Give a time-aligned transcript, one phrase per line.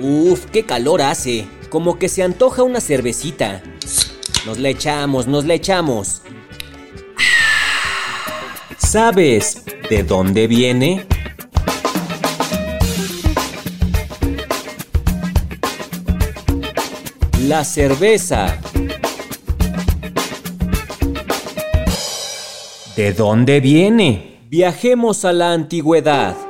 [0.00, 1.46] Uf, qué calor hace.
[1.70, 3.62] Como que se antoja una cervecita.
[4.46, 6.22] Nos la echamos, nos la echamos.
[8.78, 11.06] ¿Sabes de dónde viene?
[17.46, 18.58] La cerveza.
[22.96, 24.40] ¿De dónde viene?
[24.48, 26.47] Viajemos a la antigüedad.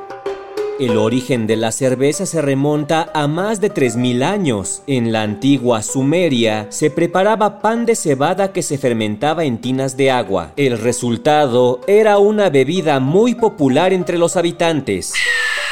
[0.79, 4.83] El origen de la cerveza se remonta a más de 3.000 años.
[4.87, 10.13] En la antigua Sumeria se preparaba pan de cebada que se fermentaba en tinas de
[10.13, 10.53] agua.
[10.57, 15.15] El resultado era una bebida muy popular entre los habitantes.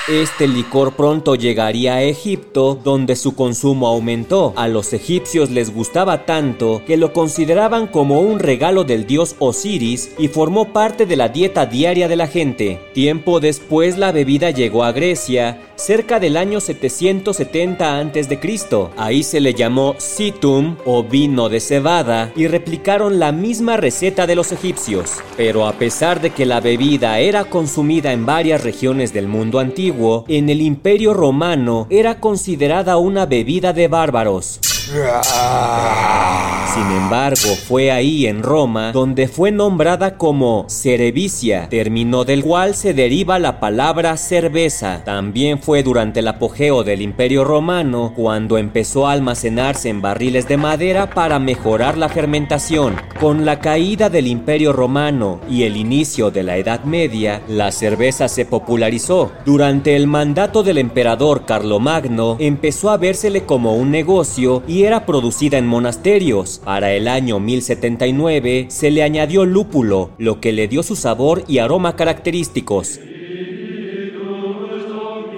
[0.08, 4.52] Este licor pronto llegaría a Egipto, donde su consumo aumentó.
[4.54, 10.12] A los egipcios les gustaba tanto que lo consideraban como un regalo del dios Osiris
[10.16, 12.80] y formó parte de la dieta diaria de la gente.
[12.94, 18.40] Tiempo después la bebida llegó a Grecia, cerca del año 770 a.C.
[18.96, 24.36] Ahí se le llamó situm o vino de cebada y replicaron la misma receta de
[24.36, 25.14] los egipcios.
[25.36, 29.95] Pero a pesar de que la bebida era consumida en varias regiones del mundo antiguo,
[30.28, 34.60] en el Imperio Romano era considerada una bebida de bárbaros.
[36.76, 42.94] Sin embargo, fue ahí en Roma donde fue nombrada como Cerevicia, término del cual se
[42.94, 45.02] deriva la palabra cerveza.
[45.04, 50.56] También fue durante el apogeo del Imperio Romano cuando empezó a almacenarse en barriles de
[50.56, 52.94] madera para mejorar la fermentación.
[53.18, 58.28] Con la caída del Imperio Romano y el inicio de la Edad Media, la cerveza
[58.28, 59.32] se popularizó.
[59.44, 65.58] Durante el mandato del emperador Carlomagno, empezó a vérsele como un negocio y era producida
[65.58, 66.60] en monasterios.
[66.64, 71.58] Para el año 1079 se le añadió lúpulo, lo que le dio su sabor y
[71.58, 73.00] aroma característicos.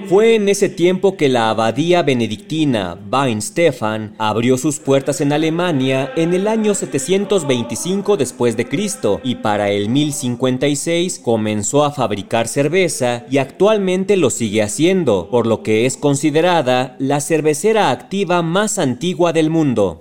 [0.08, 6.32] Fue en ese tiempo que la abadía benedictina Weinstefan abrió sus puertas en Alemania en
[6.32, 13.36] el año 725 después de Cristo y para el 1056 comenzó a fabricar cerveza y
[13.36, 19.50] actualmente lo sigue haciendo, por lo que es considerada la cervecera activa más antigua del
[19.50, 19.98] mundo.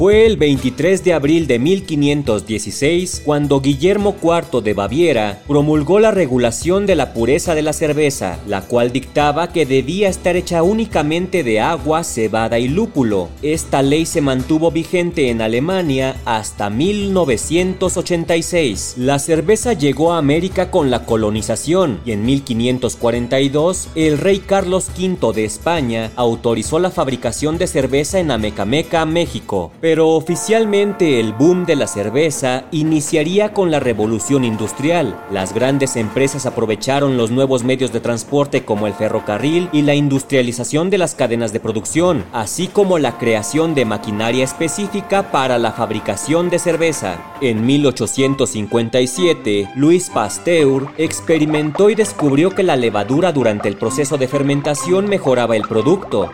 [0.00, 6.86] Fue el 23 de abril de 1516 cuando Guillermo IV de Baviera promulgó la regulación
[6.86, 11.60] de la pureza de la cerveza, la cual dictaba que debía estar hecha únicamente de
[11.60, 13.28] agua, cebada y lúpulo.
[13.42, 18.94] Esta ley se mantuvo vigente en Alemania hasta 1986.
[18.96, 25.34] La cerveza llegó a América con la colonización y en 1542 el rey Carlos V
[25.34, 31.88] de España autorizó la fabricación de cerveza en Amecameca, México oficialmente el boom de la
[31.88, 35.18] cerveza iniciaría con la revolución industrial.
[35.32, 40.90] Las grandes empresas aprovecharon los nuevos medios de transporte como el ferrocarril y la industrialización
[40.90, 46.50] de las cadenas de producción, así como la creación de maquinaria específica para la fabricación
[46.50, 47.16] de cerveza.
[47.40, 55.08] En 1857, Louis Pasteur experimentó y descubrió que la levadura durante el proceso de fermentación
[55.08, 56.30] mejoraba el producto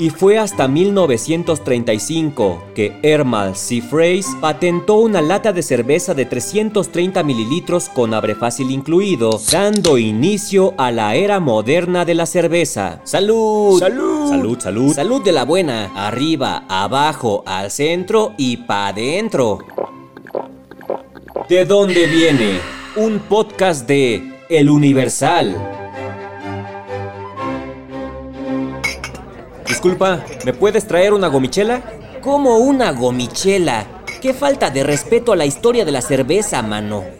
[0.00, 7.90] y fue hasta 1935 que Hermal Seafrays patentó una lata de cerveza de 330 mililitros
[7.90, 13.02] con abre fácil incluido, dando inicio a la era moderna de la cerveza.
[13.04, 13.78] ¡Salud!
[13.78, 14.30] ¡Salud!
[14.30, 14.94] ¡Salud, salud!
[14.94, 15.92] ¡Salud de la buena!
[15.94, 19.58] Arriba, abajo, al centro y pa' adentro.
[21.46, 22.58] ¿De dónde viene?
[22.96, 25.79] Un podcast de El Universal.
[29.80, 31.80] Disculpa, ¿me puedes traer una gomichela?
[32.20, 33.86] ¿Cómo una gomichela?
[34.20, 37.19] ¡Qué falta de respeto a la historia de la cerveza, mano!